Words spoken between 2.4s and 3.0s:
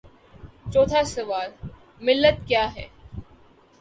کیاہے؟